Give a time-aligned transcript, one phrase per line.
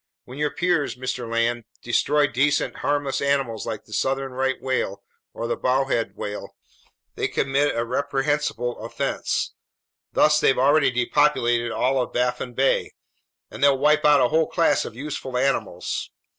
[0.23, 1.31] When your peers, Mr.
[1.31, 6.55] Land, destroy decent, harmless creatures like the southern right whale or the bowhead whale,
[7.13, 9.53] they commit a reprehensible offense.
[10.11, 12.93] Thus they've already depopulated all of Baffin Bay,
[13.51, 16.09] and they'll wipe out a whole class of useful animals.